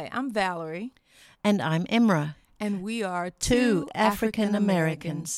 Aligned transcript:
Hi, 0.00 0.08
I'm 0.12 0.30
Valerie. 0.30 0.94
And 1.44 1.60
I'm 1.60 1.84
Emra. 1.84 2.34
And 2.58 2.82
we 2.82 3.02
are 3.02 3.28
two, 3.28 3.82
two 3.82 3.88
African 3.94 4.54
Americans. 4.54 5.36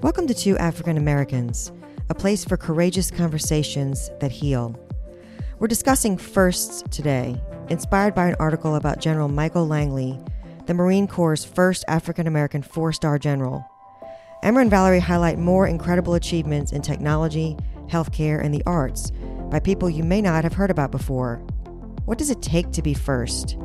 Welcome 0.00 0.28
to 0.28 0.34
Two 0.34 0.56
African 0.58 0.96
Americans, 0.96 1.72
a 2.08 2.14
place 2.14 2.44
for 2.44 2.56
courageous 2.56 3.10
conversations 3.10 4.12
that 4.20 4.30
heal. 4.30 4.78
We're 5.58 5.66
discussing 5.66 6.16
firsts 6.18 6.84
today, 6.90 7.40
inspired 7.68 8.14
by 8.14 8.28
an 8.28 8.36
article 8.38 8.76
about 8.76 9.00
General 9.00 9.28
Michael 9.28 9.66
Langley, 9.66 10.18
the 10.66 10.74
Marine 10.74 11.06
Corps' 11.06 11.44
first 11.44 11.84
African 11.88 12.26
American 12.26 12.62
four 12.62 12.92
star 12.92 13.18
general. 13.18 13.64
Emma 14.42 14.60
and 14.60 14.70
Valerie 14.70 15.00
highlight 15.00 15.38
more 15.38 15.66
incredible 15.66 16.14
achievements 16.14 16.72
in 16.72 16.82
technology, 16.82 17.56
healthcare, 17.88 18.42
and 18.44 18.54
the 18.54 18.62
arts 18.66 19.10
by 19.50 19.58
people 19.60 19.88
you 19.88 20.04
may 20.04 20.20
not 20.20 20.44
have 20.44 20.52
heard 20.52 20.70
about 20.70 20.90
before. 20.90 21.36
What 22.04 22.18
does 22.18 22.30
it 22.30 22.42
take 22.42 22.70
to 22.72 22.82
be 22.82 22.94
first? 22.94 23.56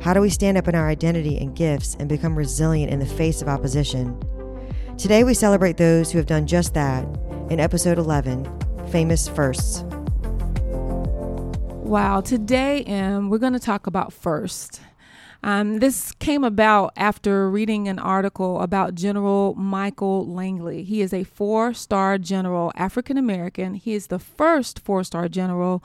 How 0.00 0.12
do 0.12 0.20
we 0.20 0.30
stand 0.30 0.58
up 0.58 0.68
in 0.68 0.74
our 0.74 0.88
identity 0.88 1.38
and 1.38 1.56
gifts 1.56 1.96
and 1.98 2.08
become 2.08 2.36
resilient 2.36 2.92
in 2.92 2.98
the 2.98 3.06
face 3.06 3.40
of 3.40 3.48
opposition? 3.48 4.18
Today, 4.98 5.24
we 5.24 5.34
celebrate 5.34 5.76
those 5.76 6.10
who 6.10 6.18
have 6.18 6.26
done 6.26 6.46
just 6.46 6.74
that 6.74 7.04
in 7.50 7.60
episode 7.60 7.98
11 7.98 8.46
Famous 8.90 9.28
Firsts. 9.28 9.84
Wow, 11.86 12.20
today, 12.20 12.84
um, 12.86 13.30
we're 13.30 13.38
going 13.38 13.52
to 13.52 13.60
talk 13.60 13.86
about 13.86 14.12
first. 14.12 14.80
Um, 15.44 15.78
this 15.78 16.10
came 16.18 16.42
about 16.42 16.92
after 16.96 17.48
reading 17.48 17.86
an 17.86 18.00
article 18.00 18.60
about 18.60 18.96
General 18.96 19.54
Michael 19.54 20.26
Langley. 20.26 20.82
He 20.82 21.00
is 21.00 21.14
a 21.14 21.22
four 21.22 21.72
star 21.74 22.18
general, 22.18 22.72
African 22.74 23.16
American. 23.16 23.74
He 23.74 23.94
is 23.94 24.08
the 24.08 24.18
first 24.18 24.80
four 24.80 25.04
star 25.04 25.28
general 25.28 25.84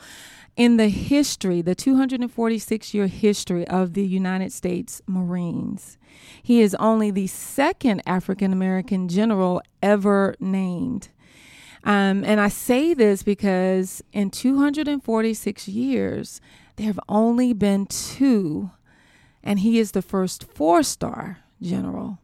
in 0.57 0.77
the 0.77 0.89
history, 0.89 1.61
the 1.61 1.75
246 1.75 2.95
year 2.95 3.05
history 3.05 3.67
of 3.67 3.93
the 3.93 4.03
United 4.03 4.51
States 4.51 5.03
Marines. 5.05 5.99
He 6.41 6.61
is 6.61 6.73
only 6.79 7.11
the 7.11 7.27
second 7.27 8.01
African 8.07 8.51
American 8.51 9.07
general 9.07 9.61
ever 9.83 10.33
named. 10.39 11.09
Um, 11.83 12.23
and 12.23 12.39
I 12.39 12.47
say 12.49 12.93
this 12.93 13.23
because 13.23 14.03
in 14.13 14.29
246 14.29 15.67
years, 15.67 16.41
there 16.75 16.87
have 16.87 16.99
only 17.09 17.53
been 17.53 17.85
two, 17.87 18.71
and 19.43 19.59
he 19.59 19.79
is 19.79 19.91
the 19.91 20.01
first 20.01 20.43
four 20.43 20.83
star 20.83 21.39
general. 21.61 22.19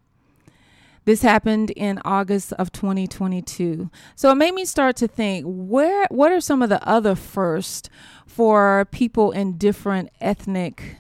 This 1.06 1.22
happened 1.22 1.70
in 1.72 2.02
August 2.04 2.52
of 2.54 2.74
2022. 2.74 3.90
So 4.16 4.30
it 4.30 4.36
made 4.36 4.54
me 4.54 4.66
start 4.66 4.98
to 4.98 5.08
think 5.08 5.46
where 5.48 6.06
what 6.10 6.34
are 6.34 6.42
some 6.42 6.62
of 6.62 6.68
the 6.68 6.86
other 6.86 7.16
first 7.16 7.90
for 8.26 8.86
people 8.92 9.32
in 9.32 9.58
different 9.58 10.10
ethnic 10.20 10.98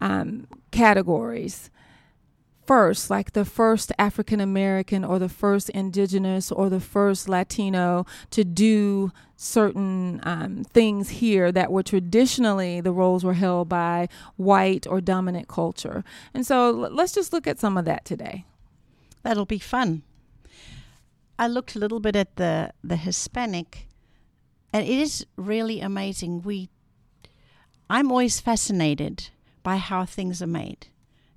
um, 0.00 0.48
categories? 0.72 1.70
First, 2.66 3.10
like 3.10 3.32
the 3.32 3.44
first 3.44 3.92
African 3.98 4.40
American 4.40 5.04
or 5.04 5.18
the 5.18 5.28
first 5.28 5.68
indigenous 5.70 6.50
or 6.50 6.68
the 6.68 6.80
first 6.80 7.28
Latino 7.28 8.06
to 8.30 8.44
do 8.44 9.12
certain 9.36 10.20
um, 10.22 10.64
things 10.64 11.08
here 11.10 11.52
that 11.52 11.70
were 11.70 11.82
traditionally 11.82 12.80
the 12.80 12.92
roles 12.92 13.24
were 13.24 13.34
held 13.34 13.68
by 13.68 14.08
white 14.36 14.86
or 14.86 15.00
dominant 15.00 15.48
culture. 15.48 16.04
And 16.32 16.46
so 16.46 16.70
let's 16.70 17.12
just 17.12 17.32
look 17.32 17.46
at 17.46 17.58
some 17.58 17.76
of 17.76 17.84
that 17.84 18.04
today. 18.04 18.44
That'll 19.22 19.46
be 19.46 19.58
fun. 19.58 20.02
I 21.38 21.48
looked 21.48 21.74
a 21.74 21.78
little 21.78 22.00
bit 22.00 22.14
at 22.14 22.36
the, 22.36 22.72
the 22.84 22.96
Hispanic, 22.96 23.88
and 24.72 24.86
it 24.86 24.90
is 24.90 25.26
really 25.36 25.80
amazing. 25.80 26.42
We, 26.42 26.68
I'm 27.90 28.10
always 28.10 28.38
fascinated 28.38 29.30
by 29.64 29.78
how 29.78 30.04
things 30.04 30.40
are 30.40 30.46
made 30.46 30.86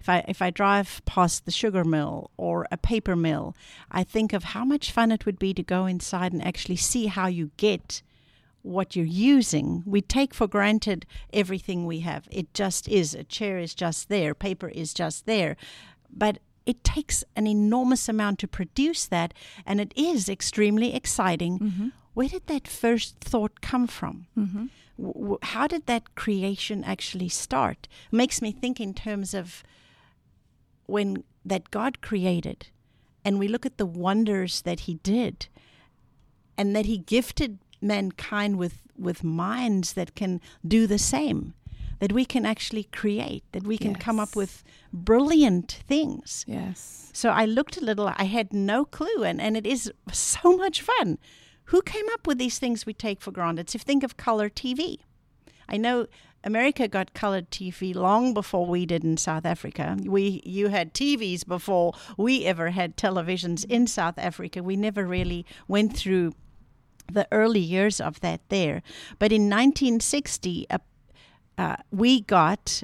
if 0.08 0.10
I 0.10 0.26
if 0.28 0.42
I 0.42 0.50
drive 0.52 1.02
past 1.06 1.46
the 1.46 1.52
sugar 1.52 1.84
mill 1.84 2.32
or 2.38 2.66
a 2.72 2.78
paper 2.78 3.16
mill, 3.16 3.56
I 3.92 4.04
think 4.04 4.32
of 4.32 4.46
how 4.56 4.64
much 4.64 4.92
fun 4.92 5.12
it 5.12 5.26
would 5.26 5.38
be 5.38 5.54
to 5.54 5.64
go 5.64 5.86
inside 5.86 6.32
and 6.32 6.44
actually 6.44 6.78
see 6.78 7.08
how 7.08 7.28
you 7.28 7.52
get 7.58 8.02
what 8.62 8.96
you're 8.96 9.06
using. 9.06 9.84
We 9.86 10.02
take 10.02 10.34
for 10.34 10.48
granted 10.48 11.06
everything 11.34 11.86
we 11.86 12.00
have. 12.02 12.28
It 12.32 12.54
just 12.54 12.88
is. 12.88 13.14
A 13.14 13.24
chair 13.26 13.58
is 13.60 13.76
just 13.76 14.08
there, 14.08 14.34
paper 14.34 14.70
is 14.70 14.94
just 14.94 15.26
there. 15.26 15.58
But 16.10 16.40
it 16.66 16.84
takes 16.84 17.26
an 17.36 17.46
enormous 17.48 18.08
amount 18.08 18.40
to 18.40 18.48
produce 18.48 19.06
that, 19.08 19.34
and 19.66 19.82
it 19.82 19.94
is 19.96 20.30
extremely 20.30 20.96
exciting. 20.96 21.60
Mm-hmm. 21.60 21.88
Where 22.14 22.30
did 22.30 22.48
that 22.48 22.68
first 22.68 23.20
thought 23.20 23.62
come 23.62 23.88
from? 23.88 24.28
Mm-hmm. 24.38 24.66
W- 24.98 25.38
how 25.44 25.68
did 25.68 25.86
that 25.86 26.16
creation 26.16 26.84
actually 26.84 27.30
start? 27.30 27.88
Makes 28.12 28.42
me 28.42 28.52
think 28.52 28.80
in 28.80 28.94
terms 28.94 29.34
of 29.34 29.64
when 30.88 31.24
that 31.46 31.72
God 31.72 32.02
created 32.02 32.68
and 33.24 33.40
we 33.40 33.48
look 33.48 33.66
at 33.66 33.78
the 33.78 33.86
wonders 33.86 34.62
that 34.62 34.82
he 34.82 34.96
did 34.96 35.48
and 36.58 36.76
that 36.76 36.86
he 36.86 36.98
gifted 36.98 37.60
mankind 37.82 38.58
with 38.58 38.82
with 38.98 39.24
minds 39.24 39.94
that 39.94 40.16
can 40.16 40.42
do 40.68 40.88
the 40.88 40.98
same 40.98 41.54
that 42.00 42.12
we 42.12 42.26
can 42.26 42.46
actually 42.46 42.84
create 42.86 43.44
that 43.52 43.64
we 43.64 43.78
can 43.78 43.92
yes. 43.92 44.02
come 44.02 44.20
up 44.20 44.36
with 44.36 44.64
brilliant 44.94 45.72
things. 45.88 46.46
Yes. 46.48 47.10
So 47.14 47.30
i 47.30 47.46
looked 47.46 47.78
a 47.78 47.86
little 47.86 48.12
i 48.18 48.26
had 48.26 48.54
no 48.54 48.86
clue 48.86 49.24
and 49.24 49.40
and 49.40 49.56
it 49.56 49.68
is 49.68 49.92
so 50.12 50.56
much 50.58 50.82
fun. 50.82 51.18
Who 51.66 51.82
came 51.82 52.06
up 52.14 52.26
with 52.26 52.38
these 52.38 52.60
things 52.60 52.86
we 52.86 52.94
take 52.94 53.20
for 53.20 53.32
granted? 53.32 53.70
So 53.70 53.80
think 53.80 54.04
of 54.04 54.18
color 54.18 54.50
tv 54.50 55.00
i 55.70 55.78
know 55.78 56.08
America 56.44 56.88
got 56.88 57.14
colored 57.14 57.50
TV 57.52 57.94
long 57.94 58.34
before 58.34 58.66
we 58.66 58.86
did 58.86 59.04
in 59.04 59.18
South 59.18 59.46
Africa. 59.46 59.98
We 60.04 60.42
you 60.46 60.70
had 60.70 60.94
TVs 60.94 61.46
before 61.46 61.94
we 62.18 62.46
ever 62.46 62.70
had 62.70 62.96
televisions 62.96 63.66
in 63.66 63.88
South 63.88 64.18
Africa. 64.18 64.64
We 64.64 64.76
never 64.76 65.06
really 65.06 65.46
went 65.68 65.96
through 65.96 66.34
the 67.12 67.28
early 67.32 67.60
years 67.60 68.00
of 68.00 68.20
that 68.20 68.42
there. 68.50 68.82
But 69.20 69.32
in 69.32 69.44
1960, 69.44 70.68
uh, 70.70 70.78
uh, 71.58 71.78
we 71.92 72.22
got 72.22 72.84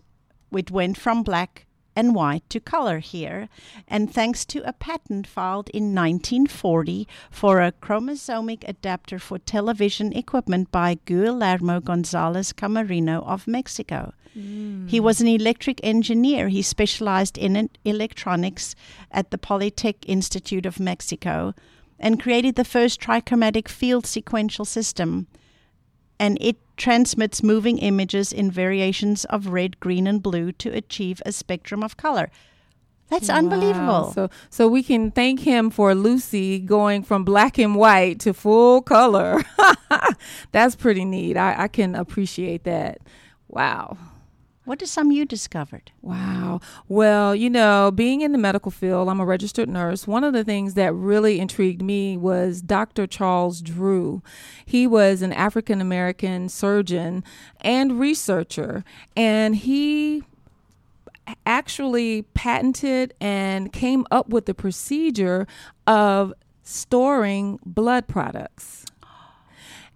it 0.52 0.72
went 0.72 0.98
from 0.98 1.24
black 1.24 1.66
and 1.96 2.16
white 2.16 2.48
to 2.50 2.60
color 2.60 3.00
here, 3.00 3.50
and 3.88 4.14
thanks 4.14 4.46
to 4.46 4.68
a 4.68 4.74
patent 4.74 5.28
filed 5.28 5.70
in 5.70 5.96
1940 5.96 7.08
for 7.30 7.62
a 7.62 7.72
chromoscopic 7.72 8.64
adapter 8.68 9.20
for 9.20 9.38
television 9.40 10.14
equipment 10.14 10.72
by 10.72 10.98
Guillermo 11.06 11.80
Gonzalez 11.80 12.54
Camarena 12.54 13.26
of 13.26 13.48
Mexico. 13.48 14.14
Mm. 14.38 14.90
He 14.90 15.00
was 15.00 15.22
an 15.22 15.28
electric 15.28 15.80
engineer. 15.84 16.50
He 16.50 16.62
specialized 16.62 17.38
in 17.38 17.70
electronics 17.86 18.76
at 19.12 19.32
the 19.32 19.38
Polytech 19.38 19.98
Institute 20.08 20.66
of 20.66 20.80
Mexico 20.80 21.54
and 22.00 22.22
created 22.22 22.56
the 22.56 22.66
first 22.66 23.00
trichromatic 23.00 23.68
field 23.68 24.06
sequential 24.06 24.66
system. 24.66 25.28
And 26.20 26.38
it 26.42 26.58
transmits 26.78 27.44
moving 27.44 27.78
images 27.78 28.34
in 28.34 28.52
variations 28.52 29.26
of 29.26 29.48
red, 29.48 29.80
green, 29.80 30.08
and 30.08 30.22
blue 30.22 30.52
to 30.54 30.70
achieve 30.70 31.22
a 31.26 31.32
spectrum 31.32 31.84
of 31.84 31.98
color. 31.98 32.30
That's 33.10 33.30
wow. 33.30 33.36
unbelievable. 33.36 34.12
So, 34.14 34.30
so 34.50 34.68
we 34.68 34.82
can 34.82 35.12
thank 35.12 35.42
him 35.42 35.70
for 35.70 35.94
Lucy 35.94 36.60
going 36.60 37.04
from 37.04 37.24
black 37.24 37.60
and 37.60 37.76
white 37.76 38.20
to 38.22 38.34
full 38.34 38.82
color. 38.82 39.44
That's 40.52 40.76
pretty 40.76 41.06
neat. 41.06 41.38
I, 41.38 41.64
I 41.64 41.68
can 41.68 41.96
appreciate 41.96 42.64
that. 42.64 43.00
Wow. 43.48 43.98
What 44.66 44.82
are 44.82 44.86
some 44.86 45.12
you 45.12 45.26
discovered? 45.26 45.92
Wow. 46.02 46.62
Well, 46.88 47.36
you 47.36 47.50
know, 47.50 47.92
being 47.92 48.22
in 48.22 48.32
the 48.32 48.38
medical 48.38 48.72
field, 48.72 49.10
I'm 49.10 49.20
a 49.20 49.26
registered 49.26 49.68
nurse. 49.68 50.08
One 50.08 50.24
of 50.24 50.32
the 50.32 50.46
things 50.46 50.76
that 50.76 50.94
really 50.94 51.42
intrigued 51.42 51.82
me 51.82 52.16
was 52.16 52.62
Dr. 52.62 53.06
Charles 53.06 53.62
Drew. 53.62 54.22
He 54.66 54.88
was 54.88 55.22
an 55.22 55.34
African 55.34 55.82
American 55.82 56.48
surgeon 56.48 57.26
and 57.60 58.00
researcher, 58.00 58.86
and 59.18 59.58
he 59.58 60.24
actually 61.46 62.22
patented 62.34 63.14
and 63.20 63.72
came 63.74 64.06
up 64.12 64.30
with 64.30 64.46
the 64.46 64.54
procedure 64.54 65.46
of 65.88 66.34
storing 66.64 67.60
blood 67.66 68.08
products 68.08 68.86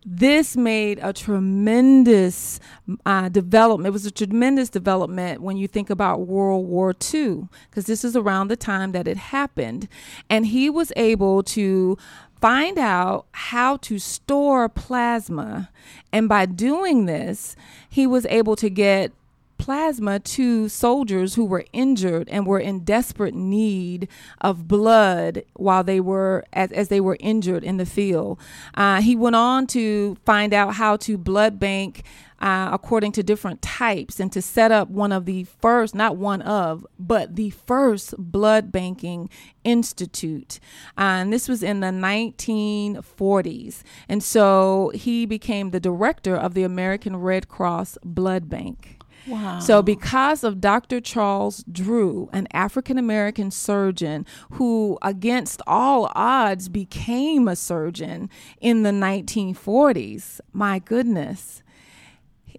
this 0.09 0.55
made 0.55 0.99
a 1.03 1.11
tremendous 1.11 2.61
uh, 3.05 3.27
development. 3.27 3.87
It 3.87 3.91
was 3.91 4.05
a 4.05 4.11
tremendous 4.11 4.69
development 4.69 5.41
when 5.41 5.57
you 5.57 5.67
think 5.67 5.89
about 5.89 6.21
World 6.21 6.65
War 6.65 6.95
II, 7.13 7.49
because 7.69 7.87
this 7.87 8.05
is 8.05 8.15
around 8.15 8.47
the 8.47 8.55
time 8.55 8.93
that 8.93 9.05
it 9.05 9.17
happened. 9.17 9.89
And 10.29 10.45
he 10.45 10.69
was 10.69 10.93
able 10.95 11.43
to 11.43 11.97
find 12.39 12.77
out 12.77 13.25
how 13.33 13.75
to 13.77 13.99
store 13.99 14.69
plasma. 14.69 15.71
And 16.13 16.29
by 16.29 16.45
doing 16.45 17.05
this, 17.05 17.57
he 17.89 18.07
was 18.07 18.25
able 18.27 18.55
to 18.55 18.69
get 18.69 19.11
plasma 19.57 20.19
to 20.19 20.69
soldiers 20.69 21.35
who 21.35 21.45
were 21.45 21.65
injured 21.73 22.27
and 22.29 22.45
were 22.45 22.59
in 22.59 22.83
desperate 22.83 23.33
need 23.33 24.07
of 24.41 24.67
blood 24.67 25.43
while 25.55 25.83
they 25.83 25.99
were 25.99 26.43
as, 26.53 26.71
as 26.71 26.87
they 26.87 26.99
were 26.99 27.17
injured 27.19 27.63
in 27.63 27.77
the 27.77 27.85
field. 27.85 28.39
Uh, 28.73 29.01
he 29.01 29.15
went 29.15 29.35
on 29.35 29.67
to 29.67 30.15
find 30.25 30.53
out 30.53 30.75
how 30.75 30.95
to 30.97 31.17
blood 31.17 31.59
bank 31.59 32.03
uh, 32.39 32.69
according 32.71 33.11
to 33.13 33.23
different 33.23 33.61
types 33.61 34.19
and 34.19 34.31
to 34.31 34.41
set 34.41 34.71
up 34.71 34.89
one 34.89 35.11
of 35.11 35.25
the 35.25 35.43
first, 35.43 35.95
not 35.95 36.17
one 36.17 36.41
of, 36.41 36.85
but 36.99 37.35
the 37.35 37.49
first 37.49 38.13
blood 38.17 38.71
banking 38.71 39.29
institute. 39.63 40.59
Uh, 40.97 41.21
and 41.21 41.33
this 41.33 41.47
was 41.47 41.63
in 41.63 41.79
the 41.79 41.87
1940s. 41.87 43.81
And 44.07 44.23
so 44.23 44.91
he 44.93 45.25
became 45.25 45.71
the 45.71 45.79
director 45.79 46.35
of 46.35 46.53
the 46.53 46.63
American 46.63 47.17
Red 47.17 47.47
Cross 47.47 47.97
Blood 48.03 48.49
Bank. 48.49 48.96
Wow. 49.27 49.59
So, 49.59 49.81
because 49.81 50.43
of 50.43 50.61
Dr. 50.61 51.01
Charles 51.01 51.63
Drew, 51.69 52.29
an 52.31 52.47
African 52.53 52.97
American 52.97 53.51
surgeon 53.51 54.25
who, 54.51 54.97
against 55.01 55.61
all 55.67 56.11
odds, 56.15 56.69
became 56.69 57.47
a 57.47 57.55
surgeon 57.55 58.29
in 58.61 58.83
the 58.83 58.91
1940s, 58.91 60.39
my 60.53 60.79
goodness. 60.79 61.61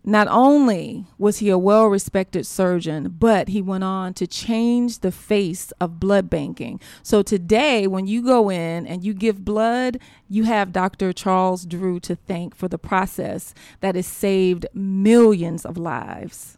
Not 0.05 0.29
only 0.29 1.07
was 1.19 1.39
he 1.39 1.51
a 1.51 1.59
well 1.59 1.87
respected 1.87 2.47
surgeon, 2.47 3.17
but 3.19 3.49
he 3.49 3.61
went 3.61 3.85
on 3.85 4.15
to 4.15 4.27
change 4.27 5.01
the 5.01 5.13
face 5.13 5.73
of 5.81 6.01
blood 6.01 6.31
banking. 6.31 6.81
So 7.03 7.23
today, 7.23 7.87
when 7.87 8.07
you 8.07 8.23
go 8.23 8.51
in 8.51 8.87
and 8.87 9.05
you 9.05 9.13
give 9.13 9.45
blood, 9.45 9.99
you 10.29 10.45
have 10.45 10.73
Dr. 10.73 11.13
Charles 11.13 11.67
Drew 11.67 12.01
to 12.01 12.17
thank 12.17 12.55
for 12.55 12.69
the 12.69 12.79
process 12.79 13.55
that 13.81 13.97
has 13.97 14.07
saved 14.07 14.67
millions 14.73 15.65
of 15.65 15.77
lives. 15.77 16.58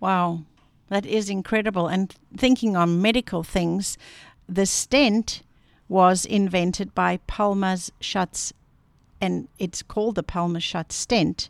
Wow, 0.00 0.44
that 0.88 1.06
is 1.06 1.30
incredible. 1.30 1.88
And 1.88 2.14
thinking 2.36 2.76
on 2.76 3.00
medical 3.00 3.42
things, 3.42 3.96
the 4.48 4.66
stent 4.66 5.42
was 5.88 6.24
invented 6.24 6.94
by 6.94 7.18
Palmaz 7.28 7.90
Schatz, 8.00 8.52
and 9.20 9.48
it's 9.58 9.82
called 9.82 10.14
the 10.14 10.22
Palmaz 10.22 10.62
Schatz 10.62 10.94
stent, 10.94 11.48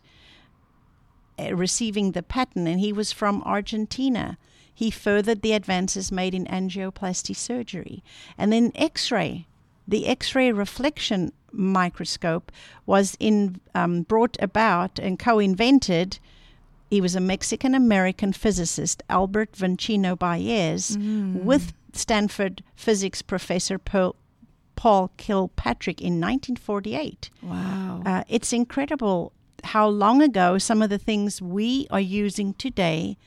uh, 1.39 1.55
receiving 1.55 2.11
the 2.11 2.23
patent, 2.23 2.67
and 2.67 2.79
he 2.79 2.93
was 2.93 3.11
from 3.11 3.41
Argentina. 3.43 4.37
He 4.73 4.91
furthered 4.91 5.41
the 5.41 5.53
advances 5.53 6.11
made 6.11 6.33
in 6.33 6.45
angioplasty 6.45 7.35
surgery. 7.35 8.03
And 8.37 8.51
then 8.51 8.71
X 8.75 9.11
ray, 9.11 9.47
the 9.87 10.07
X 10.07 10.35
ray 10.35 10.51
reflection 10.51 11.31
microscope 11.51 12.51
was 12.85 13.15
in, 13.19 13.61
um, 13.73 14.01
brought 14.01 14.37
about 14.41 14.99
and 14.99 15.17
co 15.17 15.39
invented 15.39 16.19
he 16.89 17.01
was 17.01 17.15
a 17.15 17.19
Mexican 17.19 17.73
American 17.73 18.33
physicist, 18.33 19.01
Albert 19.09 19.53
Vinicio 19.53 20.17
Baez, 20.17 20.97
mm. 20.97 21.43
with 21.43 21.73
Stanford 21.93 22.63
physics 22.75 23.21
professor 23.21 23.77
Paul, 23.77 24.15
Paul 24.75 25.11
Kirkpatrick 25.17 26.01
in 26.01 26.21
1948. 26.21 27.29
Wow. 27.41 28.03
Uh, 28.05 28.23
it's 28.27 28.53
incredible 28.53 29.31
how 29.63 29.87
long 29.87 30.21
ago 30.21 30.57
some 30.57 30.81
of 30.81 30.89
the 30.89 30.99
things 30.99 31.41
we 31.41 31.87
are 31.89 31.99
using 31.99 32.53
today, 32.53 33.17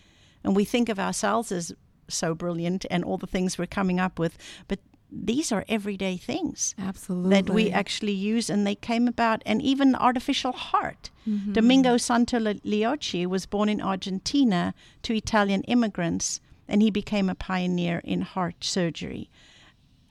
and 0.44 0.54
we 0.54 0.64
think 0.64 0.88
of 0.88 0.98
ourselves 0.98 1.50
as 1.50 1.72
so 2.08 2.34
brilliant 2.34 2.86
and 2.90 3.04
all 3.04 3.18
the 3.18 3.26
things 3.26 3.58
we're 3.58 3.66
coming 3.66 4.00
up 4.00 4.18
with, 4.18 4.38
but 4.66 4.78
these 5.10 5.50
are 5.50 5.64
everyday 5.68 6.16
things 6.16 6.74
absolutely 6.78 7.30
that 7.30 7.50
we 7.50 7.70
actually 7.70 8.12
use 8.12 8.50
and 8.50 8.66
they 8.66 8.74
came 8.74 9.08
about 9.08 9.42
and 9.46 9.62
even 9.62 9.94
artificial 9.94 10.52
heart. 10.52 11.10
Mm-hmm. 11.26 11.52
domingo 11.52 11.96
santo 11.96 12.38
liotta 12.38 13.26
was 13.26 13.44
born 13.44 13.68
in 13.68 13.82
argentina 13.82 14.72
to 15.02 15.14
italian 15.14 15.62
immigrants 15.62 16.40
and 16.68 16.82
he 16.82 16.90
became 16.90 17.28
a 17.28 17.34
pioneer 17.34 18.00
in 18.04 18.20
heart 18.20 18.56
surgery. 18.60 19.30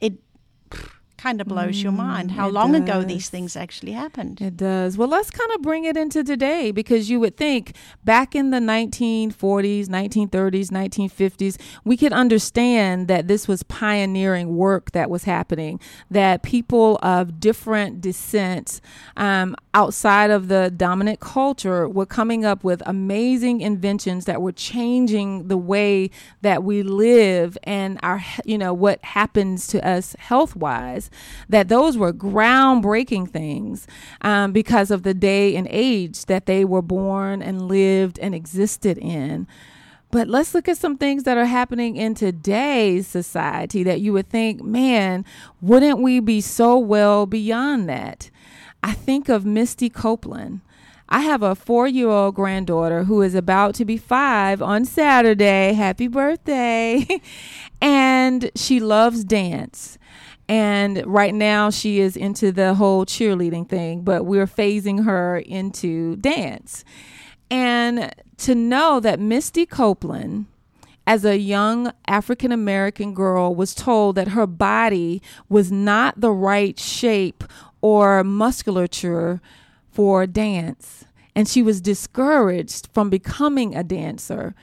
It 0.01 0.15
kind 1.17 1.41
of 1.41 1.47
blows 1.47 1.77
mm, 1.77 1.83
your 1.83 1.91
mind 1.91 2.31
how 2.31 2.47
long 2.47 2.71
does. 2.71 2.81
ago 2.81 3.03
these 3.03 3.29
things 3.29 3.55
actually 3.55 3.91
happened. 3.91 4.39
It 4.39 4.55
does. 4.55 4.97
Well, 4.97 5.07
let's 5.07 5.31
kind 5.31 5.51
of 5.53 5.61
bring 5.61 5.85
it 5.85 5.97
into 5.97 6.23
today 6.23 6.71
because 6.71 7.09
you 7.09 7.19
would 7.19 7.35
think 7.35 7.75
back 8.03 8.35
in 8.35 8.51
the 8.51 8.59
1940s, 8.59 9.87
1930s, 9.87 10.69
1950s, 10.69 11.57
we 11.83 11.97
could 11.97 12.13
understand 12.13 13.07
that 13.07 13.27
this 13.27 13.47
was 13.47 13.63
pioneering 13.63 14.55
work 14.55 14.91
that 14.91 15.09
was 15.09 15.23
happening, 15.23 15.79
that 16.11 16.43
people 16.43 16.99
of 17.01 17.39
different 17.39 17.99
descent 17.99 18.79
um, 19.15 19.55
outside 19.73 20.29
of 20.29 20.47
the 20.47 20.71
dominant 20.75 21.19
culture 21.19 21.89
were 21.89 22.05
coming 22.05 22.45
up 22.45 22.63
with 22.63 22.83
amazing 22.85 23.61
inventions 23.61 24.25
that 24.25 24.41
were 24.41 24.51
changing 24.51 25.47
the 25.47 25.57
way 25.57 26.11
that 26.41 26.63
we 26.63 26.83
live 26.83 27.57
and 27.63 27.99
our, 28.03 28.23
you 28.45 28.57
know, 28.57 28.73
what 28.73 29.03
happens 29.03 29.65
to 29.67 29.87
us 29.87 30.15
health 30.19 30.55
wise 30.55 31.06
that 31.49 31.67
those 31.67 31.97
were 31.97 32.13
groundbreaking 32.13 33.29
things 33.29 33.87
um, 34.21 34.51
because 34.51 34.91
of 34.91 35.03
the 35.03 35.13
day 35.13 35.55
and 35.55 35.67
age 35.69 36.25
that 36.25 36.45
they 36.45 36.65
were 36.65 36.81
born 36.81 37.41
and 37.41 37.67
lived 37.67 38.19
and 38.19 38.33
existed 38.33 38.97
in. 38.97 39.47
But 40.09 40.27
let's 40.27 40.53
look 40.53 40.67
at 40.69 40.77
some 40.77 40.97
things 40.97 41.23
that 41.23 41.37
are 41.37 41.45
happening 41.45 41.97
in 41.97 42.15
today's 42.15 43.07
society 43.07 43.83
that 43.83 43.99
you 43.99 44.13
would 44.13 44.29
think, 44.29 44.63
man, 44.63 45.25
wouldn't 45.61 45.99
we 45.99 46.19
be 46.19 46.39
so 46.39 46.77
well 46.77 47.25
beyond 47.25 47.89
that? 47.89 48.29
I 48.81 48.93
think 48.93 49.27
of 49.27 49.45
Misty 49.45 49.89
Copeland. 49.89 50.61
I 51.09 51.21
have 51.21 51.41
a 51.41 51.55
four 51.55 51.87
year 51.87 52.09
old 52.09 52.35
granddaughter 52.35 53.05
who 53.05 53.21
is 53.21 53.33
about 53.33 53.75
to 53.75 53.85
be 53.85 53.97
five 53.97 54.61
on 54.61 54.85
Saturday. 54.85 55.73
Happy 55.73 56.07
birthday. 56.07 57.05
and 57.81 58.51
she 58.55 58.79
loves 58.79 59.23
dance. 59.23 59.96
And 60.49 61.05
right 61.05 61.33
now 61.33 61.69
she 61.69 61.99
is 61.99 62.15
into 62.15 62.51
the 62.51 62.75
whole 62.75 63.05
cheerleading 63.05 63.67
thing, 63.67 64.01
but 64.01 64.25
we're 64.25 64.47
phasing 64.47 65.03
her 65.03 65.37
into 65.39 66.15
dance. 66.17 66.85
And 67.51 68.13
to 68.37 68.55
know 68.55 68.99
that 68.99 69.19
Misty 69.19 69.65
Copeland, 69.65 70.45
as 71.05 71.25
a 71.25 71.37
young 71.37 71.91
African 72.07 72.51
American 72.51 73.13
girl, 73.13 73.55
was 73.55 73.75
told 73.75 74.15
that 74.15 74.29
her 74.29 74.47
body 74.47 75.21
was 75.49 75.71
not 75.71 76.19
the 76.19 76.31
right 76.31 76.79
shape 76.79 77.43
or 77.81 78.23
musculature 78.23 79.41
for 79.91 80.27
dance. 80.27 81.05
And 81.37 81.47
she 81.47 81.61
was 81.61 81.81
discouraged 81.81 82.89
from 82.93 83.11
becoming 83.11 83.75
a 83.75 83.83
dancer. 83.83 84.55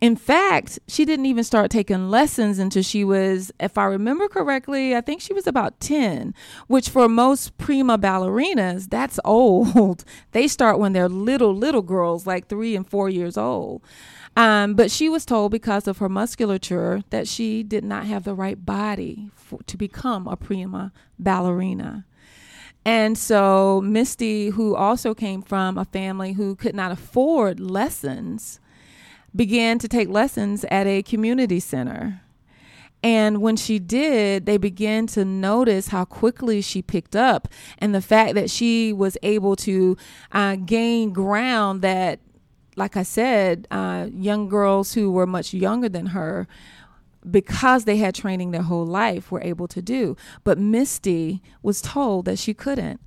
In 0.00 0.14
fact, 0.14 0.78
she 0.86 1.04
didn't 1.04 1.26
even 1.26 1.42
start 1.42 1.72
taking 1.72 2.08
lessons 2.08 2.60
until 2.60 2.84
she 2.84 3.02
was, 3.02 3.50
if 3.58 3.76
I 3.76 3.86
remember 3.86 4.28
correctly, 4.28 4.94
I 4.94 5.00
think 5.00 5.20
she 5.20 5.34
was 5.34 5.48
about 5.48 5.80
10, 5.80 6.32
which 6.68 6.88
for 6.88 7.08
most 7.08 7.58
prima 7.58 7.98
ballerinas, 7.98 8.88
that's 8.88 9.18
old. 9.24 10.04
they 10.30 10.46
start 10.46 10.78
when 10.78 10.92
they're 10.92 11.08
little, 11.08 11.52
little 11.52 11.82
girls, 11.82 12.28
like 12.28 12.46
three 12.46 12.76
and 12.76 12.88
four 12.88 13.08
years 13.08 13.36
old. 13.36 13.82
Um, 14.36 14.74
but 14.74 14.92
she 14.92 15.08
was 15.08 15.26
told 15.26 15.50
because 15.50 15.88
of 15.88 15.98
her 15.98 16.08
musculature 16.08 17.02
that 17.10 17.26
she 17.26 17.64
did 17.64 17.82
not 17.82 18.06
have 18.06 18.22
the 18.22 18.34
right 18.34 18.64
body 18.64 19.30
for, 19.34 19.58
to 19.64 19.76
become 19.76 20.28
a 20.28 20.36
prima 20.36 20.92
ballerina. 21.18 22.06
And 22.84 23.16
so 23.18 23.80
Misty, 23.82 24.50
who 24.50 24.74
also 24.74 25.14
came 25.14 25.42
from 25.42 25.76
a 25.76 25.84
family 25.84 26.32
who 26.32 26.54
could 26.54 26.74
not 26.74 26.92
afford 26.92 27.60
lessons, 27.60 28.58
began 29.34 29.78
to 29.78 29.88
take 29.88 30.08
lessons 30.08 30.64
at 30.70 30.86
a 30.86 31.02
community 31.02 31.60
center. 31.60 32.22
And 33.02 33.40
when 33.40 33.56
she 33.56 33.78
did, 33.78 34.44
they 34.44 34.58
began 34.58 35.06
to 35.08 35.24
notice 35.24 35.88
how 35.88 36.04
quickly 36.04 36.60
she 36.60 36.82
picked 36.82 37.16
up 37.16 37.48
and 37.78 37.94
the 37.94 38.02
fact 38.02 38.34
that 38.34 38.50
she 38.50 38.92
was 38.92 39.16
able 39.22 39.56
to 39.56 39.96
uh, 40.32 40.56
gain 40.56 41.12
ground 41.12 41.80
that, 41.80 42.20
like 42.76 42.96
I 42.96 43.02
said, 43.02 43.66
uh, 43.70 44.08
young 44.12 44.48
girls 44.48 44.92
who 44.92 45.10
were 45.10 45.26
much 45.26 45.54
younger 45.54 45.88
than 45.88 46.06
her, 46.06 46.46
because 47.28 47.84
they 47.84 47.96
had 47.96 48.14
training 48.14 48.50
their 48.50 48.62
whole 48.62 48.86
life, 48.86 49.30
were 49.30 49.42
able 49.42 49.68
to 49.68 49.82
do. 49.82 50.16
But 50.44 50.58
Misty 50.58 51.42
was 51.62 51.82
told 51.82 52.24
that 52.24 52.38
she 52.38 52.54
couldn't. 52.54 53.00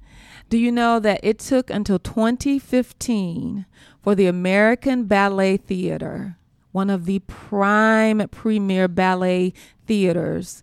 Do 0.50 0.58
you 0.58 0.72
know 0.72 1.00
that 1.00 1.20
it 1.24 1.39
took 1.39 1.70
until 1.70 2.00
2015 2.00 3.65
for 4.01 4.15
the 4.15 4.27
American 4.27 5.05
Ballet 5.05 5.58
Theater, 5.58 6.38
one 6.72 6.89
of 6.89 7.05
the 7.05 7.20
prime 7.20 8.27
premier 8.29 8.88
ballet 8.88 9.53
theaters, 9.88 10.62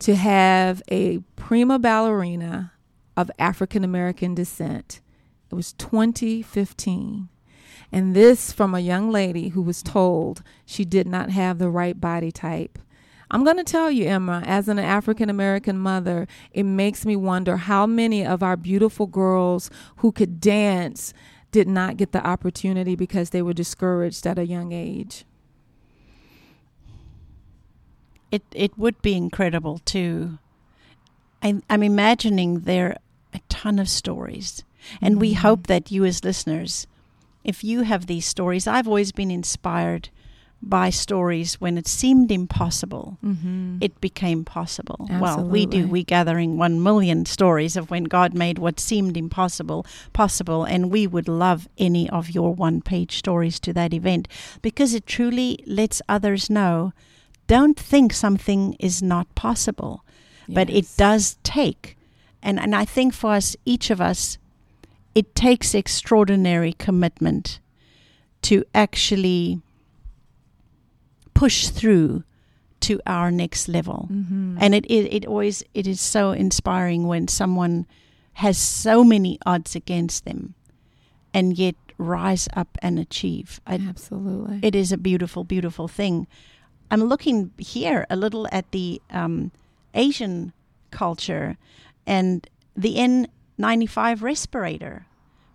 to 0.00 0.14
have 0.14 0.82
a 0.90 1.18
prima 1.36 1.78
ballerina 1.78 2.72
of 3.18 3.30
African 3.38 3.82
American 3.82 4.32
descent. 4.32 5.00
It 5.50 5.54
was 5.56 5.72
2015. 5.72 7.28
And 7.90 8.14
this 8.14 8.52
from 8.52 8.74
a 8.74 8.80
young 8.80 9.10
lady 9.10 9.48
who 9.50 9.62
was 9.62 9.82
told 9.82 10.42
she 10.66 10.84
did 10.84 11.06
not 11.06 11.30
have 11.30 11.58
the 11.58 11.70
right 11.70 11.98
body 11.98 12.30
type. 12.30 12.78
I'm 13.30 13.44
going 13.44 13.56
to 13.58 13.64
tell 13.64 13.90
you, 13.90 14.06
Emma, 14.06 14.42
as 14.46 14.68
an 14.68 14.78
African 14.78 15.28
American 15.30 15.78
mother, 15.78 16.26
it 16.52 16.64
makes 16.64 17.04
me 17.04 17.16
wonder 17.16 17.56
how 17.56 17.86
many 17.86 18.24
of 18.26 18.42
our 18.42 18.56
beautiful 18.56 19.06
girls 19.06 19.70
who 19.96 20.12
could 20.12 20.40
dance 20.40 21.12
did 21.50 21.68
not 21.68 21.96
get 21.96 22.12
the 22.12 22.26
opportunity 22.26 22.94
because 22.94 23.30
they 23.30 23.42
were 23.42 23.54
discouraged 23.54 24.26
at 24.26 24.38
a 24.38 24.46
young 24.46 24.72
age. 24.72 25.24
it 28.30 28.42
it 28.52 28.76
would 28.76 29.00
be 29.00 29.14
incredible 29.14 29.78
too. 29.84 30.38
I, 31.42 31.60
I'm 31.70 31.82
imagining 31.82 32.60
there 32.60 32.88
are 32.90 32.96
a 33.32 33.40
ton 33.48 33.78
of 33.78 33.88
stories, 33.88 34.64
and 35.00 35.20
we 35.20 35.32
Mhm. 35.32 35.36
hope 35.38 35.66
that 35.68 35.90
you 35.90 36.04
as 36.04 36.24
listeners, 36.24 36.86
if 37.48 37.64
you 37.64 37.82
have 37.82 38.06
these 38.06 38.26
stories, 38.26 38.66
I've 38.66 38.86
always 38.88 39.12
been 39.12 39.30
inspired 39.30 40.10
by 40.60 40.90
stories 40.90 41.60
when 41.60 41.78
it 41.78 41.86
seemed 41.86 42.30
impossible 42.32 43.16
Mm-hmm. 43.24 43.78
it 43.80 44.00
became 44.00 44.44
possible. 44.44 45.06
Well, 45.08 45.44
we 45.54 45.60
do. 45.66 45.78
Absolutely. 45.78 45.92
We 45.92 46.04
gathering 46.04 46.58
one 46.58 46.82
million 46.82 47.24
stories 47.26 47.76
of 47.76 47.90
when 47.90 48.04
God 48.04 48.34
made 48.34 48.58
what 48.58 48.80
seemed 48.80 49.16
impossible 49.16 49.86
possible, 50.12 50.64
and 50.64 50.90
we 50.90 51.06
would 51.06 51.28
love 51.28 51.68
any 51.78 52.04
of 52.10 52.30
your 52.30 52.50
one-page 52.54 53.12
stories 53.16 53.60
to 53.60 53.72
that 53.74 53.94
event 53.94 54.26
because 54.60 54.94
it 54.94 55.06
truly 55.06 55.48
lets 55.64 56.02
others 56.08 56.50
know. 56.50 56.92
Don't 57.46 57.78
think 57.78 58.12
something 58.12 58.74
is 58.80 59.00
not 59.02 59.32
possible, 59.36 60.04
but 60.48 60.68
it 60.68 60.86
does 60.96 61.38
take, 61.44 61.96
and 62.42 62.58
and 62.60 62.74
I 62.74 62.84
think 62.84 63.14
for 63.14 63.30
us, 63.38 63.56
each 63.64 63.90
of 63.94 64.00
us, 64.00 64.38
it 65.18 65.34
takes 65.34 65.74
extraordinary 65.74 66.72
commitment 66.86 67.60
to 68.42 68.54
actually 68.74 69.60
push 71.34 71.68
through 71.68 72.22
to 72.80 73.00
our 73.06 73.30
next 73.30 73.68
level 73.68 74.08
Mhm. 74.10 74.56
and 74.60 74.74
it, 74.74 74.84
it 74.86 75.04
it 75.16 75.26
always 75.26 75.64
it 75.74 75.86
is 75.86 76.00
so 76.00 76.30
inspiring 76.32 77.06
when 77.08 77.26
someone 77.28 77.86
has 78.34 78.56
so 78.58 79.02
many 79.02 79.38
odds 79.44 79.74
against 79.74 80.24
them 80.24 80.54
and 81.34 81.58
yet 81.58 81.74
rise 81.98 82.46
up 82.54 82.78
and 82.80 82.98
achieve 82.98 83.60
I, 83.66 83.74
Absolutely. 83.74 84.60
it 84.62 84.74
is 84.76 84.92
a 84.92 84.96
beautiful 84.96 85.42
beautiful 85.44 85.88
thing 85.88 86.26
i'm 86.90 87.02
looking 87.02 87.50
here 87.58 88.06
a 88.08 88.16
little 88.16 88.46
at 88.52 88.70
the 88.70 89.00
um, 89.10 89.50
asian 89.94 90.52
culture 90.92 91.56
and 92.06 92.48
the 92.76 92.94
n95 93.58 94.22
respirator 94.22 95.06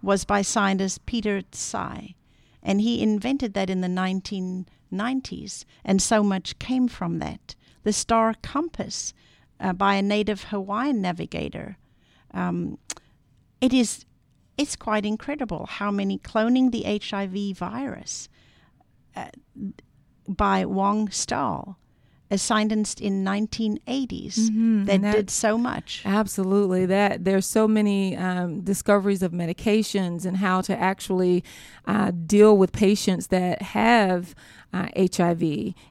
was 0.02 0.26
by 0.26 0.42
scientist 0.42 1.06
peter 1.06 1.42
tsai 1.52 2.16
and 2.64 2.82
he 2.82 3.04
invented 3.04 3.54
that 3.54 3.70
in 3.70 3.82
the 3.82 3.88
1990s 3.88 5.66
and 5.84 6.02
so 6.02 6.24
much 6.24 6.58
came 6.60 6.88
from 6.88 7.20
that. 7.20 7.56
The 7.84 7.94
star 7.94 8.34
compass 8.42 9.14
uh, 9.60 9.74
by 9.74 9.96
a 9.96 10.02
native 10.02 10.46
hawaiian 10.46 11.02
navigator 11.02 11.78
um, 12.34 12.80
it 13.62 13.74
is 13.74 14.06
it's 14.58 14.76
quite 14.76 15.06
incredible 15.06 15.66
how 15.66 15.92
many 15.92 16.18
cloning 16.18 16.72
the 16.72 16.84
hiv 16.84 17.58
virus 17.58 18.30
uh, 19.16 19.28
by 20.28 20.66
wong-staal 20.66 21.78
a 22.34 22.38
scientist 22.38 23.00
in 23.08 23.24
1980s 23.24 24.36
Mhm. 24.50 24.86
that, 24.88 25.02
that- 25.02 25.16
did 25.16 25.30
so 25.30 25.52
much 25.58 26.02
Absolutely. 26.06 26.86
That 26.86 27.24
there's 27.28 27.46
so 27.46 27.68
many 27.68 28.18
um, 28.18 28.62
discoveries 28.62 29.22
of 29.22 29.32
medications 29.32 30.26
and 30.26 30.38
how 30.38 30.62
to 30.62 30.74
actually 30.92 31.44
uh, 31.86 32.12
deal 32.36 32.54
with 32.58 32.72
patients 32.72 33.28
that 33.28 33.62
have 33.62 34.34
uh, 34.74 34.88
HIV. 34.98 35.44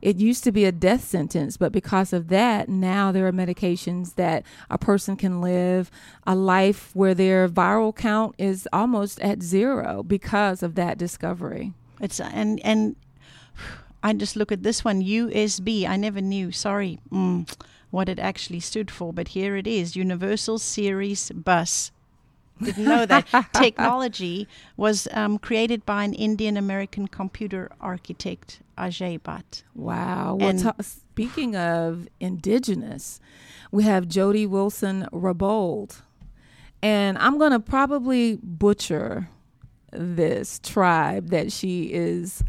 It 0.09 0.17
used 0.17 0.43
to 0.45 0.51
be 0.51 0.65
a 0.65 0.73
death 0.73 1.05
sentence, 1.05 1.57
but 1.57 1.71
because 1.71 2.13
of 2.13 2.27
that, 2.29 2.69
now 2.69 3.13
there 3.13 3.27
are 3.29 3.33
medications 3.45 4.17
that 4.17 4.45
a 4.69 4.79
person 4.79 5.15
can 5.17 5.41
live 5.41 5.89
a 6.27 6.35
life 6.35 6.91
where 6.95 7.15
their 7.15 7.49
viral 7.49 7.95
count 7.95 8.35
is 8.39 8.67
almost 8.73 9.21
at 9.21 9.41
zero 9.43 10.03
because 10.03 10.63
of 10.65 10.75
that 10.75 10.99
discovery. 10.99 11.73
It's 12.01 12.19
and 12.19 12.59
and 12.65 12.97
I 14.03 14.13
just 14.13 14.37
look 14.37 14.51
at 14.53 14.63
this 14.63 14.85
one 14.85 15.03
USB. 15.03 15.87
I 15.87 15.97
never 15.97 16.21
knew. 16.21 16.53
Sorry, 16.53 16.99
mm, 17.11 17.49
what 17.91 18.09
it 18.09 18.19
actually 18.19 18.61
stood 18.61 18.91
for, 18.91 19.13
but 19.13 19.29
here 19.29 19.57
it 19.57 19.67
is: 19.67 19.97
Universal 19.97 20.59
Series 20.59 21.31
Bus. 21.31 21.93
Didn't 22.61 22.85
know 22.85 23.07
that 23.07 23.27
technology 23.53 24.47
was 24.77 25.09
um, 25.13 25.39
created 25.39 25.85
by 25.85 26.05
an 26.05 26.15
Indian 26.15 26.57
American 26.57 27.09
computer 27.09 27.71
architect, 27.81 28.61
Ajay 28.79 29.21
Bhatt. 29.21 29.63
Wow. 29.75 30.37
Well, 30.41 30.59
ta- 30.59 30.75
speaking 30.81 31.57
of 31.57 32.09
indigenous, 32.21 33.21
we 33.71 33.85
have 33.85 34.07
Jody 34.09 34.47
Wilson 34.47 35.09
Raybould. 35.13 36.03
And 36.83 37.17
I'm 37.19 37.39
going 37.39 37.53
to 37.53 37.61
probably 37.61 38.39
butcher 38.43 39.29
this 39.93 40.59
tribe 40.63 41.29
that 41.29 41.53
she 41.53 41.85
is 41.93 42.43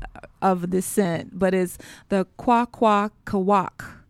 of 0.43 0.69
descent, 0.69 1.39
but 1.39 1.53
it's 1.53 1.77
the 2.09 2.27
Kwakwa 2.37 3.09
Kawak. 3.25 4.03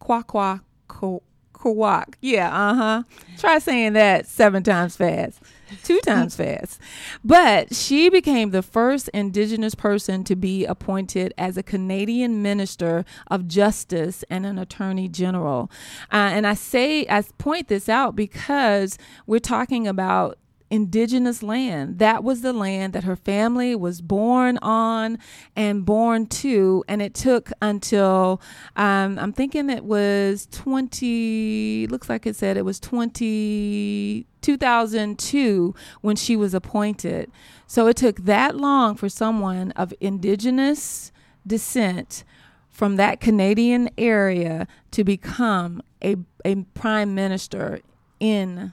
Kwakwa 0.00 0.62
Ka- 0.88 1.20
Kawak. 1.52 2.14
Yeah, 2.20 2.48
uh 2.48 2.74
huh. 2.74 3.02
Try 3.38 3.58
saying 3.60 3.92
that 3.92 4.26
seven 4.26 4.64
times 4.64 4.96
fast, 4.96 5.40
two 5.84 6.00
times 6.04 6.34
fast. 6.34 6.80
But 7.22 7.74
she 7.74 8.08
became 8.08 8.50
the 8.50 8.62
first 8.62 9.08
Indigenous 9.10 9.74
person 9.76 10.24
to 10.24 10.34
be 10.34 10.64
appointed 10.64 11.32
as 11.38 11.56
a 11.56 11.62
Canadian 11.62 12.42
Minister 12.42 13.04
of 13.28 13.46
Justice 13.46 14.24
and 14.28 14.44
an 14.44 14.58
Attorney 14.58 15.08
General. 15.08 15.70
Uh, 16.12 16.32
and 16.32 16.46
I 16.46 16.54
say, 16.54 17.06
I 17.08 17.22
point 17.38 17.68
this 17.68 17.88
out 17.88 18.16
because 18.16 18.98
we're 19.26 19.38
talking 19.38 19.86
about 19.86 20.38
indigenous 20.72 21.42
land. 21.42 21.98
That 21.98 22.24
was 22.24 22.40
the 22.40 22.54
land 22.54 22.94
that 22.94 23.04
her 23.04 23.14
family 23.14 23.76
was 23.76 24.00
born 24.00 24.56
on 24.62 25.18
and 25.54 25.84
born 25.84 26.26
to. 26.26 26.82
And 26.88 27.02
it 27.02 27.12
took 27.12 27.52
until, 27.60 28.40
um, 28.74 29.18
I'm 29.18 29.34
thinking 29.34 29.68
it 29.68 29.84
was 29.84 30.48
20, 30.50 31.88
looks 31.88 32.08
like 32.08 32.26
it 32.26 32.36
said 32.36 32.56
it 32.56 32.64
was 32.64 32.80
20, 32.80 34.26
2002 34.40 35.74
when 36.00 36.16
she 36.16 36.36
was 36.36 36.54
appointed. 36.54 37.30
So 37.66 37.86
it 37.86 37.98
took 37.98 38.20
that 38.24 38.56
long 38.56 38.94
for 38.94 39.10
someone 39.10 39.72
of 39.72 39.92
indigenous 40.00 41.12
descent 41.46 42.24
from 42.70 42.96
that 42.96 43.20
Canadian 43.20 43.90
area 43.98 44.66
to 44.92 45.04
become 45.04 45.82
a, 46.02 46.16
a 46.46 46.54
prime 46.72 47.14
minister 47.14 47.80
in 48.18 48.72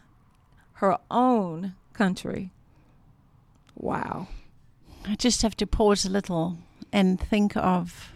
her 0.76 0.98
own 1.12 1.76
country. 2.04 2.52
Wow. 3.76 4.28
I 5.06 5.16
just 5.16 5.42
have 5.44 5.56
to 5.58 5.68
pause 5.68 6.06
a 6.06 6.10
little 6.10 6.58
and 6.92 7.20
think 7.20 7.56
of 7.58 8.12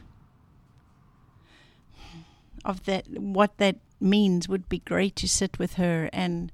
of 2.66 2.86
that 2.86 3.06
what 3.20 3.58
that 3.58 3.76
means 4.00 4.48
would 4.50 4.68
be 4.70 4.80
great 4.80 5.16
to 5.18 5.28
sit 5.28 5.60
with 5.60 5.74
her 5.76 6.10
and 6.14 6.52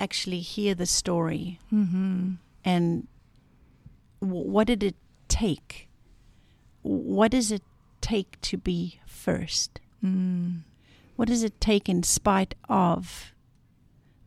actually 0.00 0.40
hear 0.40 0.74
the 0.74 0.86
story 0.86 1.58
Mm-hmm. 1.72 2.32
and 2.64 3.06
w- 4.20 4.50
what 4.54 4.66
did 4.66 4.82
it 4.82 4.96
take 5.28 5.88
what 6.82 7.30
does 7.32 7.50
it 7.52 7.62
take 8.00 8.40
to 8.50 8.56
be 8.56 9.00
first 9.06 9.80
Mm. 10.04 10.62
what 11.16 11.26
does 11.28 11.42
it 11.42 11.60
take 11.60 11.88
in 11.88 12.02
spite 12.04 12.54
of 12.68 13.32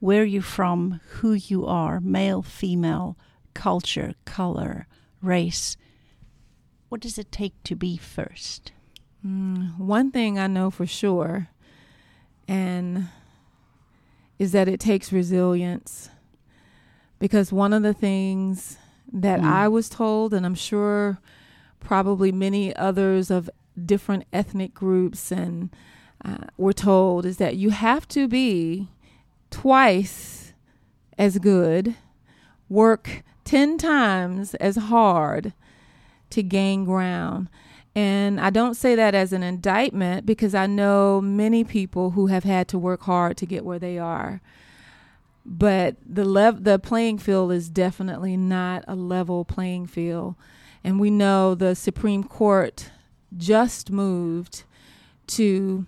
where 0.01 0.25
you're 0.25 0.41
from 0.41 0.99
who 1.19 1.31
you 1.31 1.65
are 1.65 2.01
male 2.01 2.41
female 2.41 3.15
culture 3.53 4.13
color 4.25 4.85
race 5.21 5.77
what 6.89 6.99
does 6.99 7.17
it 7.17 7.31
take 7.31 7.53
to 7.63 7.75
be 7.75 7.95
first 7.95 8.73
Mm. 9.25 9.77
One 9.77 10.11
thing 10.11 10.39
I 10.39 10.47
know 10.47 10.71
for 10.71 10.85
sure, 10.85 11.49
and 12.47 13.07
is 14.39 14.51
that 14.51 14.67
it 14.67 14.79
takes 14.79 15.11
resilience. 15.13 16.09
Because 17.19 17.53
one 17.53 17.73
of 17.73 17.83
the 17.83 17.93
things 17.93 18.77
that 19.13 19.41
Mm. 19.41 19.45
I 19.45 19.67
was 19.67 19.89
told, 19.89 20.33
and 20.33 20.45
I'm 20.45 20.55
sure 20.55 21.19
probably 21.79 22.31
many 22.31 22.75
others 22.75 23.29
of 23.29 23.47
different 23.85 24.25
ethnic 24.33 24.73
groups 24.73 25.31
and 25.31 25.69
uh, 26.25 26.45
were 26.57 26.73
told, 26.73 27.25
is 27.25 27.37
that 27.37 27.57
you 27.57 27.69
have 27.69 28.07
to 28.07 28.27
be 28.27 28.89
twice 29.51 30.53
as 31.17 31.37
good, 31.37 31.95
work 32.69 33.23
10 33.45 33.77
times 33.77 34.55
as 34.55 34.77
hard 34.77 35.53
to 36.31 36.41
gain 36.41 36.85
ground. 36.85 37.49
And 37.93 38.39
I 38.39 38.49
don't 38.49 38.75
say 38.75 38.95
that 38.95 39.13
as 39.13 39.33
an 39.33 39.43
indictment 39.43 40.25
because 40.25 40.55
I 40.55 40.65
know 40.65 41.19
many 41.19 41.63
people 41.63 42.11
who 42.11 42.27
have 42.27 42.45
had 42.45 42.67
to 42.69 42.79
work 42.79 43.03
hard 43.03 43.35
to 43.37 43.45
get 43.45 43.65
where 43.65 43.79
they 43.79 43.99
are. 43.99 44.41
But 45.45 45.97
the 46.05 46.23
lev- 46.23 46.63
the 46.63 46.79
playing 46.79 47.17
field 47.17 47.51
is 47.51 47.69
definitely 47.69 48.37
not 48.37 48.85
a 48.87 48.95
level 48.95 49.43
playing 49.43 49.87
field. 49.87 50.35
And 50.83 50.99
we 50.99 51.09
know 51.09 51.53
the 51.53 51.75
Supreme 51.75 52.23
Court 52.23 52.91
just 53.35 53.91
moved 53.91 54.63
to 55.27 55.85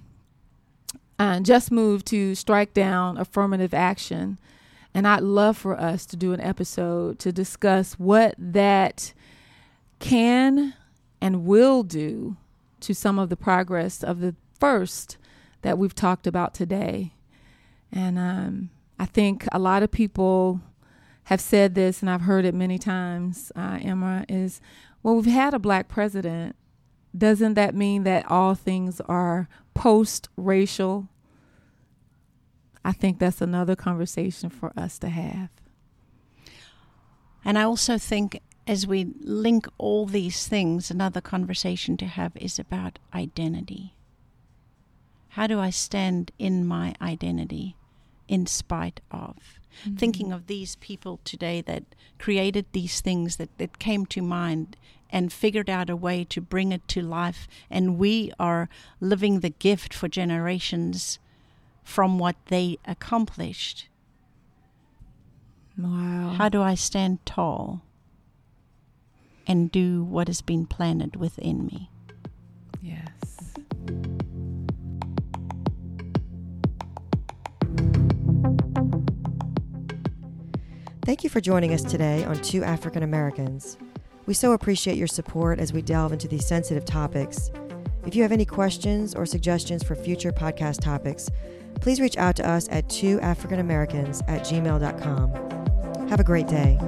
uh, 1.20 1.40
just 1.40 1.72
moved 1.72 2.06
to 2.08 2.36
strike 2.36 2.74
down 2.74 3.18
affirmative 3.18 3.74
action. 3.74 4.38
And 4.94 5.08
I'd 5.08 5.24
love 5.24 5.58
for 5.58 5.80
us 5.80 6.06
to 6.08 6.16
do 6.16 6.34
an 6.34 6.42
episode 6.42 7.20
to 7.20 7.32
discuss 7.32 7.94
what 7.94 8.36
that 8.38 9.14
can 10.00 10.74
and 11.20 11.46
will 11.46 11.84
do 11.84 12.38
to 12.82 12.94
some 12.94 13.18
of 13.18 13.30
the 13.30 13.38
progress 13.38 14.04
of 14.04 14.20
the 14.20 14.36
first 14.60 15.18
that 15.62 15.78
we've 15.78 15.96
talked 15.96 16.28
about 16.28 16.54
today. 16.54 17.14
And 17.92 18.20
um, 18.20 18.70
I 19.00 19.06
think 19.06 19.48
a 19.52 19.60
lot 19.60 19.84
of 19.84 19.92
people 19.92 20.62
have 21.26 21.40
said 21.40 21.74
this, 21.74 22.02
and 22.02 22.10
I've 22.10 22.22
heard 22.22 22.46
it 22.46 22.54
many 22.54 22.78
times, 22.78 23.52
uh, 23.56 23.80
Emma, 23.82 24.26
is 24.28 24.60
well, 25.02 25.16
we've 25.16 25.26
had 25.26 25.54
a 25.54 25.60
black 25.60 25.88
president. 25.88 26.56
Doesn't 27.16 27.54
that 27.54 27.76
mean 27.76 28.04
that 28.04 28.30
all 28.30 28.56
things 28.56 29.00
are 29.02 29.48
post 29.74 30.30
racial? 30.36 31.08
I 32.84 32.92
think 32.92 33.20
that's 33.20 33.42
another 33.42 33.76
conversation 33.76 34.50
for 34.50 34.74
us 34.76 34.98
to 35.00 35.10
have. 35.10 35.50
And 37.46 37.58
I 37.58 37.64
also 37.64 37.98
think 37.98 38.42
as 38.66 38.88
we 38.88 39.14
link 39.22 39.68
all 39.78 40.06
these 40.06 40.48
things, 40.48 40.90
another 40.90 41.22
conversation 41.22 41.98
to 41.98 42.06
have 42.06 42.32
is 42.36 42.58
about 42.58 43.00
identity. 43.14 43.96
How 45.30 45.48
do 45.48 45.60
I 45.60 45.70
stand 45.70 46.32
in 46.40 46.66
my 46.66 46.96
identity 47.02 47.76
in 48.28 48.46
spite 48.46 49.02
of? 49.12 49.60
Mm-hmm. 49.86 49.96
Thinking 49.96 50.32
of 50.32 50.48
these 50.48 50.76
people 50.78 51.20
today 51.24 51.62
that 51.62 51.84
created 52.20 52.66
these 52.72 53.02
things 53.02 53.38
that, 53.38 53.58
that 53.58 53.80
came 53.80 54.06
to 54.08 54.22
mind 54.22 54.78
and 55.10 55.32
figured 55.32 55.70
out 55.70 55.90
a 55.90 55.96
way 55.96 56.24
to 56.24 56.42
bring 56.42 56.72
it 56.72 56.88
to 56.88 57.02
life, 57.02 57.48
and 57.70 58.00
we 58.00 58.32
are 58.40 58.68
living 59.00 59.40
the 59.40 59.52
gift 59.52 59.94
for 59.94 60.08
generations 60.08 61.20
from 61.84 62.18
what 62.18 62.36
they 62.48 62.78
accomplished. 62.86 63.88
Wow. 65.78 66.36
How 66.38 66.50
do 66.50 66.62
I 66.62 66.76
stand 66.76 67.26
tall 67.26 67.84
and 69.46 69.72
do 69.72 70.04
what 70.04 70.28
has 70.28 70.42
been 70.42 70.66
planted 70.66 71.16
within 71.16 71.66
me? 71.66 71.90
Yes. 72.82 73.10
Thank 81.06 81.26
you 81.26 81.30
for 81.30 81.42
joining 81.42 81.74
us 81.74 81.84
today 81.84 82.24
on 82.24 82.38
Two 82.38 82.64
African 82.64 83.04
Americans. 83.04 83.78
We 84.26 84.34
so 84.34 84.54
appreciate 84.54 84.96
your 84.96 85.08
support 85.08 85.60
as 85.60 85.74
we 85.74 85.82
delve 85.82 86.14
into 86.14 86.30
these 86.30 86.48
sensitive 86.48 86.86
topics. 86.86 87.52
If 88.06 88.16
you 88.16 88.22
have 88.22 88.32
any 88.32 88.46
questions 88.46 89.14
or 89.14 89.26
suggestions 89.26 89.84
for 89.84 89.96
future 89.96 90.32
podcast 90.32 90.80
topics, 90.80 91.30
please 91.82 92.00
reach 92.00 92.16
out 92.16 92.38
to 92.38 92.50
us 92.50 92.70
at 92.70 92.88
twoafricanamericans 92.88 94.24
at 94.30 94.44
gmail.com. 94.44 96.08
Have 96.08 96.22
a 96.22 96.24
great 96.24 96.48
day. 96.48 96.80